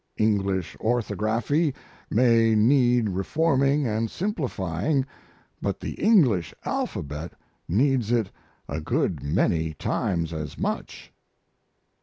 [0.17, 1.75] English orthography
[2.09, 5.05] may need reforming and simplifying,
[5.61, 7.33] but the English alphabet
[7.69, 8.31] needs it
[8.67, 11.13] a good many times as much."